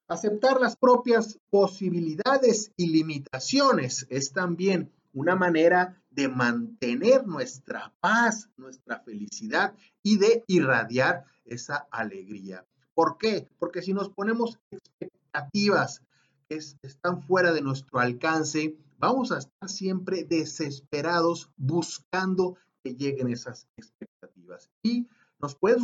Aceptar 0.08 0.62
las 0.62 0.76
propias 0.76 1.40
posibilidades 1.50 2.72
y 2.78 2.88
limitaciones 2.88 4.06
es 4.12 4.32
también 4.34 4.92
una 5.14 5.36
manera 5.36 6.00
de 6.12 6.28
mantener 6.28 7.26
nuestra 7.26 7.92
paz, 8.02 8.50
nuestra 8.56 9.00
felicidad 9.00 9.74
y 10.04 10.18
de 10.18 10.44
irradiar 10.46 11.26
esa 11.44 11.88
alegría. 11.90 12.64
¿Por 12.94 13.18
qué? 13.18 13.48
Porque 13.58 13.82
si 13.82 13.94
nos 13.94 14.10
ponemos 14.10 14.60
expectativas 14.70 16.02
que 16.48 16.60
están 16.84 17.24
fuera 17.24 17.52
de 17.52 17.62
nuestro 17.62 18.00
alcance, 18.00 18.78
vamos 19.00 19.32
a 19.32 19.40
estar 19.40 19.70
siempre 19.70 20.24
desesperados 20.24 21.50
buscando 21.58 22.58
que 22.84 22.94
lleguen 22.94 23.30
esas 23.30 23.68
expectativas. 23.76 24.70
Y 24.84 25.08
nos 25.40 25.56
puede 25.56 25.78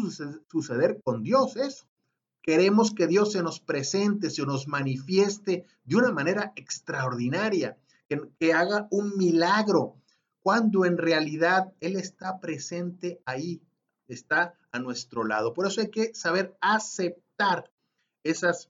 suceder 0.51 1.01
con 1.03 1.23
Dios 1.23 1.55
eso. 1.55 1.85
Queremos 2.41 2.91
que 2.91 3.07
Dios 3.07 3.33
se 3.33 3.43
nos 3.43 3.59
presente, 3.59 4.29
se 4.29 4.43
nos 4.43 4.67
manifieste 4.67 5.65
de 5.83 5.95
una 5.95 6.11
manera 6.11 6.53
extraordinaria, 6.55 7.77
que, 8.39 8.53
haga 8.53 8.87
un 8.91 9.15
milagro, 9.15 9.95
cuando 10.41 10.85
en 10.85 10.97
realidad 10.97 11.73
Él 11.79 11.95
está 11.95 12.39
presente 12.39 13.21
ahí, 13.25 13.61
está 14.07 14.55
a 14.71 14.79
nuestro 14.79 15.23
lado. 15.23 15.53
Por 15.53 15.67
eso 15.67 15.81
hay 15.81 15.89
que 15.89 16.13
saber 16.13 16.57
aceptar 16.61 17.71
esas 18.23 18.69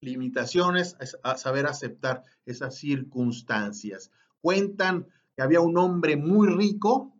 limitaciones, 0.00 0.96
saber 1.36 1.66
aceptar 1.66 2.24
esas 2.46 2.76
circunstancias. 2.76 4.10
Cuentan 4.40 5.06
que 5.36 5.42
había 5.42 5.60
un 5.60 5.78
hombre 5.78 6.16
muy 6.16 6.48
rico 6.48 7.14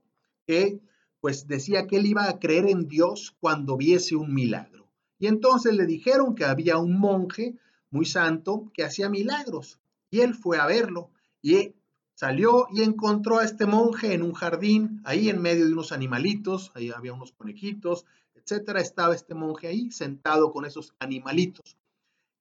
que 0.47 0.81
pues 1.21 1.47
decía 1.47 1.87
que 1.87 1.99
él 1.99 2.07
iba 2.07 2.29
a 2.29 2.41
creer 2.41 2.69
en 2.69 2.89
Dios 2.89 3.37
cuando 3.39 3.77
viese 3.77 4.17
un 4.17 4.35
milagro. 4.35 4.82
Y 5.23 5.29
entonces 5.29 5.77
le 5.77 5.87
dijeron 5.87 6.35
que 6.35 6.45
había 6.45 6.79
un 6.79 6.99
monje 6.99 7.57
muy 7.91 8.07
santo 8.07 8.73
que 8.75 8.83
hacía 8.83 9.09
milagros. 9.09 9.79
Y 10.11 10.19
él 10.19 10.35
fue 10.35 10.59
a 10.59 10.67
verlo 10.67 11.13
y 11.41 11.77
salió 12.13 12.67
y 12.73 12.83
encontró 12.83 13.39
a 13.39 13.45
este 13.45 13.65
monje 13.65 14.15
en 14.15 14.23
un 14.23 14.33
jardín, 14.33 15.01
ahí 15.05 15.29
en 15.29 15.41
medio 15.41 15.65
de 15.65 15.75
unos 15.75 15.93
animalitos, 15.93 16.73
ahí 16.75 16.91
había 16.91 17.13
unos 17.13 17.31
conejitos, 17.31 18.05
etcétera. 18.35 18.81
Estaba 18.81 19.15
este 19.15 19.37
monje 19.37 19.69
ahí 19.69 19.93
sentado 19.93 20.51
con 20.51 20.65
esos 20.65 20.93
animalitos. 20.99 21.77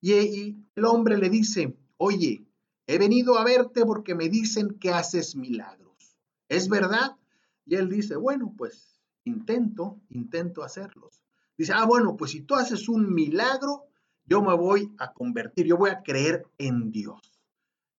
Y, 0.01 0.57
el 0.73 0.85
hombre 0.85 1.19
le 1.19 1.29
dice, 1.29 1.77
oye, 1.97 2.47
he 2.87 2.97
venido 2.97 3.37
a 3.37 3.43
verte 3.43 3.85
porque 3.85 4.15
me 4.15 4.27
dicen 4.27 4.79
que 4.79 4.89
haces 4.89 5.35
milagros. 5.35 6.17
¿Es 6.49 6.67
verdad? 6.67 7.15
Y 7.63 7.75
él 7.75 7.89
dice, 7.89 8.15
bueno, 8.15 8.55
pues 8.57 8.99
intento, 9.23 10.01
intento 10.09 10.63
hacerlos. 10.63 11.20
Dice, 11.61 11.73
ah, 11.73 11.85
bueno, 11.85 12.17
pues 12.17 12.31
si 12.31 12.41
tú 12.41 12.55
haces 12.55 12.89
un 12.89 13.13
milagro, 13.13 13.85
yo 14.25 14.41
me 14.41 14.55
voy 14.55 14.91
a 14.97 15.13
convertir, 15.13 15.65
yo 15.65 15.77
voy 15.77 15.89
a 15.89 16.01
creer 16.01 16.45
en 16.57 16.91
Dios. 16.91 17.19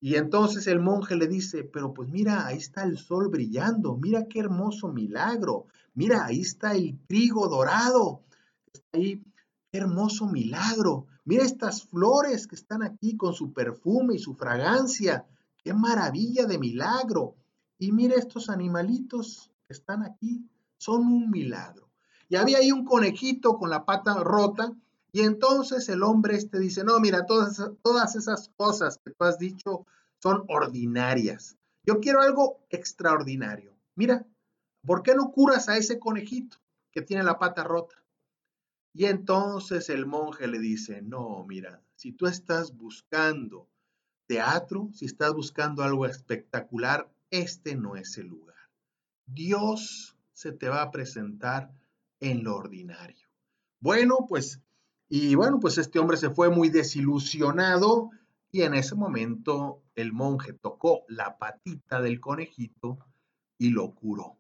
Y 0.01 0.17
entonces 0.17 0.67
el 0.67 0.81
monje 0.81 1.17
le 1.17 1.29
dice, 1.29 1.65
pero 1.65 1.95
pues 1.95 2.09
mira, 2.09 2.47
ahí 2.47 2.59
está 2.59 2.83
el 2.83 2.99
sol 2.99 3.29
brillando, 3.29 3.97
mira 3.97 4.27
qué 4.29 4.41
hermoso 4.41 4.89
milagro, 4.89 5.67
mira, 5.95 6.27
ahí 6.27 6.41
está 6.41 6.73
el 6.73 6.99
trigo 7.07 7.49
dorado, 7.49 8.23
está 8.73 8.99
ahí, 8.99 9.23
qué 9.71 9.79
hermoso 9.79 10.27
milagro, 10.27 11.07
Mira 11.25 11.45
estas 11.45 11.85
flores 11.85 12.49
que 12.49 12.57
están 12.57 12.83
aquí 12.83 13.17
con 13.17 13.33
su 13.33 13.53
perfume 13.53 14.17
y 14.17 14.19
su 14.19 14.35
fragancia. 14.35 15.25
Qué 15.63 15.73
maravilla 15.73 16.47
de 16.47 16.59
milagro. 16.59 17.37
Y 17.79 17.93
mira 17.93 18.17
estos 18.17 18.49
animalitos 18.49 19.51
que 19.67 19.75
están 19.75 20.03
aquí. 20.03 20.49
Son 20.79 21.03
un 21.07 21.31
milagro. 21.31 21.92
Y 22.33 22.37
había 22.37 22.59
ahí 22.59 22.73
un 22.73 22.87
conejito 22.87 23.59
con 23.59 23.69
la 23.69 23.85
pata 23.85 24.15
rota. 24.15 24.73
Y 25.13 25.21
entonces 25.21 25.87
el 25.91 26.03
hombre 26.03 26.37
este 26.37 26.59
dice, 26.59 26.83
no, 26.83 26.99
mira, 26.99 27.27
todas, 27.27 27.61
todas 27.83 28.17
esas 28.17 28.49
cosas 28.57 28.99
que 29.05 29.11
tú 29.11 29.25
has 29.25 29.39
dicho 29.39 29.85
son 30.23 30.43
ordinarias. 30.49 31.59
Yo 31.85 32.01
quiero 32.01 32.23
algo 32.23 32.65
extraordinario. 32.71 33.77
Mira, 33.97 34.25
¿por 34.87 35.03
qué 35.03 35.15
no 35.15 35.31
curas 35.31 35.69
a 35.69 35.77
ese 35.77 35.99
conejito 35.99 36.57
que 36.91 37.03
tiene 37.03 37.23
la 37.23 37.39
pata 37.39 37.65
rota? 37.65 38.03
Y 38.95 39.05
entonces 39.05 39.91
el 39.91 40.07
monje 40.07 40.47
le 40.47 40.59
dice, 40.59 41.03
no, 41.03 41.45
mira, 41.47 41.83
si 41.97 42.13
tú 42.13 42.27
estás 42.27 42.75
buscando 42.75 43.69
teatro, 44.27 44.89
si 44.95 45.05
estás 45.05 45.35
buscando 45.35 45.83
algo 45.83 46.07
espectacular, 46.07 47.13
este 47.29 47.77
no 47.77 47.95
es 47.95 48.17
el 48.17 48.29
lugar. 48.29 48.71
Dios 49.27 50.17
se 50.33 50.53
te 50.53 50.71
va 50.71 50.81
a 50.81 50.91
presentar 50.91 51.71
en 52.23 52.45
lo 52.45 52.57
ordinario. 52.57 53.29
Bueno, 53.81 54.27
pues, 54.29 54.61
y 55.09 55.35
bueno, 55.35 55.59
pues 55.61 55.77
este 55.77 55.99
hombre 55.99 56.17
se 56.17 56.31
fue 56.31 56.49
muy 56.49 56.71
desilusionado 56.71 58.11
y 58.51 58.63
en 58.63 58.75
ese 58.75 58.95
momento 58.95 59.83
el 59.97 60.13
monje 60.13 60.53
tocó 60.53 61.03
la 61.09 61.37
patita 61.37 62.01
del 62.01 62.21
conejito 62.21 62.99
y 63.59 63.71
lo 63.71 63.95
curó. 63.95 64.39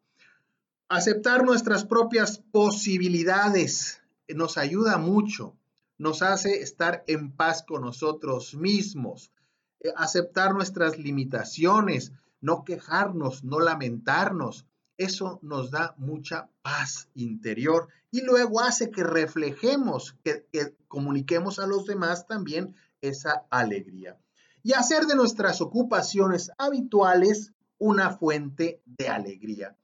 Aceptar 0.88 1.45
nuestras 1.45 1.85
propias 1.85 2.38
posibilidades 2.38 4.01
nos 4.29 4.59
ayuda 4.59 4.97
mucho, 4.99 5.57
nos 5.99 6.23
hace 6.23 6.62
estar 6.62 7.03
en 7.07 7.33
paz 7.33 7.62
con 7.62 7.83
nosotros 7.83 8.55
mismos, 8.55 9.33
eh, 9.81 9.92
aceptar 9.97 10.55
nuestras 10.55 10.99
limitaciones, 10.99 12.12
no 12.40 12.64
quejarnos, 12.64 13.42
no 13.45 13.59
lamentarnos. 13.61 14.66
Eso 15.03 15.38
nos 15.43 15.71
da 15.71 15.95
mucha 15.99 16.49
paz 16.62 17.09
interior 17.15 17.88
y 18.11 18.23
luego 18.23 18.61
hace 18.61 18.91
que 18.91 19.05
reflejemos, 19.05 20.17
que, 20.23 20.47
que 20.53 20.75
comuniquemos 20.88 21.59
a 21.59 21.67
los 21.67 21.87
demás 21.87 22.27
también 22.27 22.75
esa 23.01 23.45
alegría. 23.51 24.19
Y 24.62 24.75
hacer 24.75 25.07
de 25.07 25.17
nuestras 25.17 25.61
ocupaciones 25.61 26.51
habituales 26.59 27.53
una 27.79 28.11
fuente 28.11 28.81
de 28.85 29.09
alegría 29.09 29.77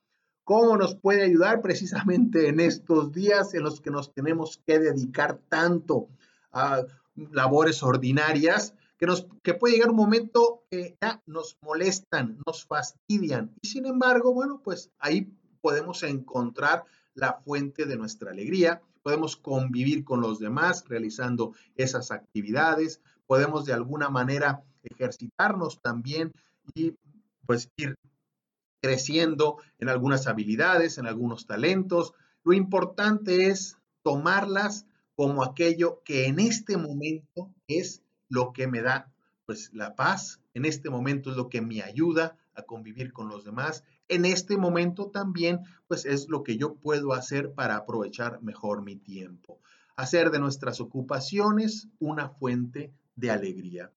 cómo 0.48 0.78
nos 0.78 0.94
puede 0.94 1.24
ayudar 1.24 1.61
precisamente 1.61 2.48
en 2.48 2.59
estos 2.59 3.12
días 3.12 3.52
en 3.52 3.64
los 3.64 3.83
que 3.83 3.90
nos 3.90 4.14
tenemos 4.14 4.62
que 4.66 4.78
dedicar 4.78 5.38
tanto 5.50 6.09
a 6.52 6.87
labores 7.33 7.83
ordinarias, 7.83 8.72
que, 8.98 9.06
nos, 9.06 9.26
que 9.42 9.54
puede 9.54 9.74
llegar 9.74 9.90
un 9.90 9.96
momento 9.96 10.64
que 10.70 10.96
ya 11.00 11.22
nos 11.26 11.56
molestan, 11.62 12.38
nos 12.46 12.64
fastidian. 12.64 13.54
Y 13.62 13.68
sin 13.68 13.87
embargo, 13.87 14.34
bueno, 14.34 14.61
pues 14.62 14.90
ahí 14.98 15.32
podemos 15.61 16.02
encontrar 16.02 16.84
la 17.14 17.34
fuente 17.44 17.87
de 17.87 17.96
nuestra 17.96 18.30
alegría, 18.30 18.82
podemos 19.02 19.37
convivir 19.37 20.04
con 20.04 20.20
los 20.20 20.38
demás 20.38 20.84
realizando 20.88 21.54
esas 21.76 22.11
actividades, 22.11 23.00
podemos 23.26 23.64
de 23.64 23.72
alguna 23.72 24.08
manera 24.08 24.62
ejercitarnos 24.82 25.80
también 25.80 26.32
y 26.74 26.94
pues 27.46 27.70
ir 27.76 27.94
creciendo 28.80 29.58
en 29.78 29.88
algunas 29.88 30.26
habilidades, 30.26 30.98
en 30.98 31.06
algunos 31.06 31.46
talentos. 31.46 32.14
Lo 32.44 32.52
importante 32.52 33.46
es 33.46 33.76
tomarlas 34.02 34.87
como 35.16 35.42
aquello 35.42 36.02
que 36.04 36.26
en 36.26 36.38
este 36.38 36.76
momento 36.76 37.52
es 37.66 38.02
lo 38.28 38.52
que 38.52 38.66
me 38.66 38.82
da 38.82 39.12
pues 39.46 39.70
la 39.72 39.94
paz, 39.94 40.42
en 40.52 40.66
este 40.66 40.90
momento 40.90 41.30
es 41.30 41.36
lo 41.38 41.48
que 41.48 41.62
me 41.62 41.80
ayuda 41.80 42.36
a 42.54 42.64
convivir 42.64 43.14
con 43.14 43.28
los 43.28 43.44
demás. 43.44 43.82
En 44.08 44.26
este 44.26 44.58
momento 44.58 45.06
también, 45.06 45.60
pues 45.86 46.04
es 46.04 46.28
lo 46.28 46.42
que 46.42 46.58
yo 46.58 46.74
puedo 46.74 47.14
hacer 47.14 47.54
para 47.54 47.76
aprovechar 47.76 48.42
mejor 48.42 48.82
mi 48.82 48.96
tiempo. 48.96 49.58
Hacer 49.96 50.30
de 50.30 50.38
nuestras 50.38 50.80
ocupaciones 50.80 51.88
una 51.98 52.28
fuente 52.28 52.92
de 53.16 53.30
alegría. 53.30 53.90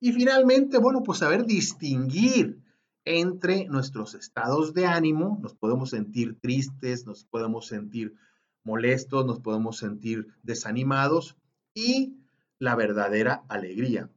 Y 0.00 0.12
finalmente, 0.12 0.78
bueno, 0.78 1.02
pues 1.02 1.18
saber 1.18 1.44
distinguir 1.44 2.62
entre 3.04 3.66
nuestros 3.66 4.14
estados 4.14 4.72
de 4.72 4.86
ánimo. 4.86 5.38
Nos 5.42 5.54
podemos 5.54 5.90
sentir 5.90 6.40
tristes, 6.40 7.04
nos 7.04 7.24
podemos 7.24 7.66
sentir 7.66 8.14
molestos, 8.62 9.26
nos 9.26 9.40
podemos 9.40 9.76
sentir 9.76 10.28
desanimados 10.42 11.36
y 11.74 12.16
la 12.64 12.74
verdadera 12.74 13.44
alegría. 13.48 14.10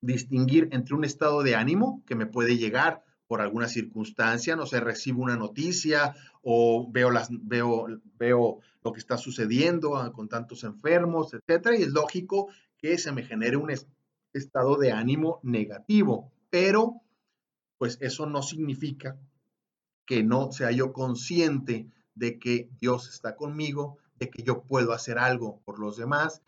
Distinguir 0.00 0.68
entre 0.72 0.94
un 0.94 1.04
estado 1.04 1.42
de 1.42 1.56
ánimo 1.56 2.02
que 2.06 2.14
me 2.14 2.26
puede 2.26 2.56
llegar 2.56 3.04
por 3.26 3.40
alguna 3.40 3.68
circunstancia, 3.68 4.56
no 4.56 4.66
sé, 4.66 4.80
recibo 4.80 5.22
una 5.22 5.36
noticia 5.36 6.14
o 6.42 6.88
veo, 6.90 7.10
las, 7.10 7.28
veo, 7.30 7.86
veo 8.18 8.60
lo 8.84 8.92
que 8.92 9.00
está 9.00 9.16
sucediendo 9.16 9.96
ah, 9.96 10.12
con 10.12 10.28
tantos 10.28 10.64
enfermos, 10.64 11.34
etcétera, 11.34 11.76
y 11.76 11.82
es 11.82 11.88
lógico 11.88 12.48
que 12.78 12.98
se 12.98 13.12
me 13.12 13.24
genere 13.24 13.56
un 13.56 13.70
estado 14.32 14.76
de 14.76 14.92
ánimo 14.92 15.40
negativo, 15.42 16.32
pero 16.50 17.00
pues 17.78 17.98
eso 18.00 18.26
no 18.26 18.42
significa 18.42 19.16
que 20.06 20.22
no 20.22 20.52
sea 20.52 20.70
yo 20.70 20.92
consciente 20.92 21.88
de 22.14 22.38
que 22.38 22.68
Dios 22.80 23.08
está 23.08 23.34
conmigo, 23.34 23.98
de 24.16 24.30
que 24.30 24.42
yo 24.42 24.62
puedo 24.62 24.92
hacer 24.92 25.18
algo 25.18 25.60
por 25.64 25.78
los 25.78 25.96
demás 25.96 26.42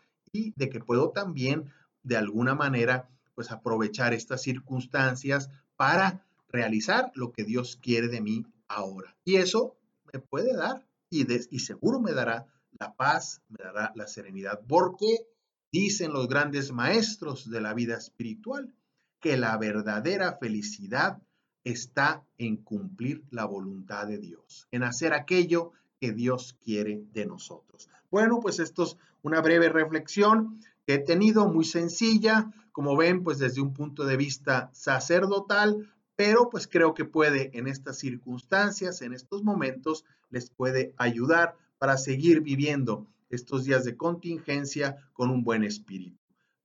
de 0.55 0.69
que 0.69 0.79
puedo 0.79 1.11
también 1.11 1.71
de 2.03 2.17
alguna 2.17 2.55
manera 2.55 3.09
pues 3.35 3.51
aprovechar 3.51 4.13
estas 4.13 4.41
circunstancias 4.41 5.49
para 5.75 6.25
realizar 6.49 7.11
lo 7.15 7.31
que 7.31 7.43
Dios 7.43 7.77
quiere 7.81 8.07
de 8.07 8.21
mí 8.21 8.45
ahora. 8.67 9.15
Y 9.25 9.35
eso 9.35 9.75
me 10.13 10.19
puede 10.19 10.55
dar 10.55 10.85
y, 11.09 11.25
y 11.49 11.59
seguro 11.59 11.99
me 11.99 12.13
dará 12.13 12.47
la 12.79 12.95
paz, 12.95 13.41
me 13.49 13.63
dará 13.63 13.91
la 13.95 14.07
serenidad, 14.07 14.61
porque 14.67 15.27
dicen 15.71 16.13
los 16.13 16.27
grandes 16.27 16.71
maestros 16.71 17.49
de 17.49 17.61
la 17.61 17.73
vida 17.73 17.97
espiritual 17.97 18.73
que 19.19 19.37
la 19.37 19.57
verdadera 19.57 20.37
felicidad 20.37 21.21
está 21.63 22.23
en 22.37 22.57
cumplir 22.57 23.23
la 23.31 23.45
voluntad 23.45 24.07
de 24.07 24.19
Dios, 24.19 24.67
en 24.71 24.83
hacer 24.83 25.13
aquello 25.13 25.71
que 25.99 26.11
Dios 26.11 26.57
quiere 26.63 27.03
de 27.13 27.25
nosotros. 27.25 27.89
Bueno, 28.11 28.39
pues 28.39 28.59
esto 28.59 28.83
es 28.83 28.97
una 29.23 29.41
breve 29.41 29.69
reflexión 29.69 30.59
que 30.85 30.95
he 30.95 30.99
tenido, 30.99 31.47
muy 31.47 31.65
sencilla, 31.65 32.51
como 32.71 32.95
ven, 32.95 33.23
pues 33.23 33.39
desde 33.39 33.61
un 33.61 33.73
punto 33.73 34.05
de 34.05 34.17
vista 34.17 34.69
sacerdotal, 34.73 35.89
pero 36.15 36.49
pues 36.49 36.67
creo 36.67 36.93
que 36.93 37.05
puede 37.05 37.51
en 37.57 37.67
estas 37.67 37.97
circunstancias, 37.97 39.01
en 39.01 39.13
estos 39.13 39.43
momentos, 39.43 40.05
les 40.29 40.49
puede 40.49 40.93
ayudar 40.97 41.55
para 41.77 41.97
seguir 41.97 42.41
viviendo 42.41 43.07
estos 43.29 43.65
días 43.65 43.83
de 43.83 43.97
contingencia 43.97 44.97
con 45.13 45.29
un 45.29 45.43
buen 45.43 45.63
espíritu. 45.63 46.17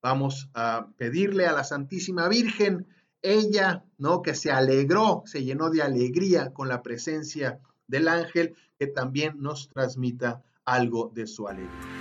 Vamos 0.02 0.48
a 0.54 0.88
pedirle 0.96 1.46
a 1.46 1.52
la 1.52 1.64
Santísima 1.64 2.28
Virgen 2.28 2.86
ella, 3.22 3.84
¿no? 3.98 4.22
Que 4.22 4.34
se 4.34 4.50
alegró, 4.50 5.22
se 5.26 5.44
llenó 5.44 5.70
de 5.70 5.82
alegría 5.82 6.52
con 6.52 6.68
la 6.68 6.82
presencia 6.82 7.60
del 7.90 8.08
ángel, 8.08 8.56
que 8.78 8.86
también 8.86 9.40
nos 9.40 9.68
transmita 9.68 10.42
algo 10.64 11.10
de 11.14 11.26
su 11.26 11.48
alegría. 11.48 11.99